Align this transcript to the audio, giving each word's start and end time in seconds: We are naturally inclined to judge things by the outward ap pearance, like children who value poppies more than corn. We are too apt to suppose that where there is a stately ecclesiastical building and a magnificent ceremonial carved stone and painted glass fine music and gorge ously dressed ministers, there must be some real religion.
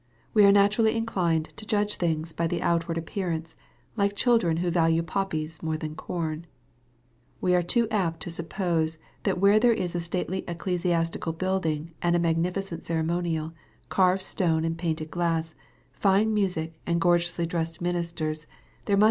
We 0.33 0.43
are 0.45 0.51
naturally 0.51 0.97
inclined 0.97 1.55
to 1.57 1.63
judge 1.63 1.97
things 1.97 2.33
by 2.33 2.47
the 2.47 2.63
outward 2.63 2.97
ap 2.97 3.05
pearance, 3.05 3.55
like 3.95 4.15
children 4.15 4.57
who 4.57 4.71
value 4.71 5.03
poppies 5.03 5.61
more 5.61 5.77
than 5.77 5.93
corn. 5.93 6.47
We 7.39 7.53
are 7.53 7.61
too 7.61 7.87
apt 7.91 8.19
to 8.21 8.31
suppose 8.31 8.97
that 9.25 9.37
where 9.37 9.59
there 9.59 9.71
is 9.73 9.93
a 9.93 9.99
stately 9.99 10.43
ecclesiastical 10.47 11.33
building 11.33 11.91
and 12.01 12.15
a 12.15 12.19
magnificent 12.19 12.87
ceremonial 12.87 13.53
carved 13.89 14.23
stone 14.23 14.65
and 14.65 14.75
painted 14.75 15.11
glass 15.11 15.53
fine 15.93 16.33
music 16.33 16.81
and 16.87 16.99
gorge 16.99 17.25
ously 17.25 17.45
dressed 17.47 17.79
ministers, 17.79 18.47
there 18.47 18.47
must 18.47 18.49
be 18.49 18.55
some 18.55 18.59
real 18.59 18.95
religion. 18.95 18.99